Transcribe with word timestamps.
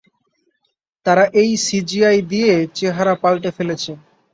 তারা 1.05 1.23
এটা 1.33 1.55
সিজিআই 1.65 2.17
দিয়ে 2.31 2.53
চেহারা 2.77 3.13
পাল্টে 3.23 3.49
ফেলেছে। 3.57 3.91